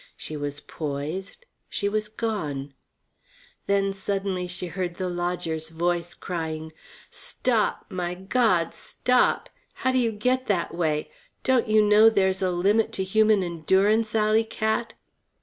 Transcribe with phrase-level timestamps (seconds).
[0.17, 2.73] She was poised, she was gone.
[3.67, 6.73] Then suddenly she heard the lodger's voice crying:
[7.11, 9.47] "Stop my God, stop!
[9.85, 11.11] How do you get that way?
[11.43, 14.93] Don't you know there's a limit to human endurance, alley cat?"